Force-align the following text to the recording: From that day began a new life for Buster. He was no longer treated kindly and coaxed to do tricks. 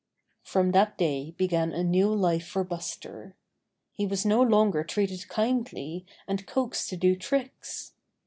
From 0.41 0.71
that 0.71 0.97
day 0.97 1.29
began 1.37 1.73
a 1.73 1.83
new 1.83 2.11
life 2.11 2.47
for 2.47 2.63
Buster. 2.63 3.35
He 3.93 4.07
was 4.07 4.25
no 4.25 4.41
longer 4.41 4.83
treated 4.83 5.27
kindly 5.27 6.07
and 6.27 6.47
coaxed 6.47 6.89
to 6.89 6.97
do 6.97 7.15
tricks. 7.15 7.93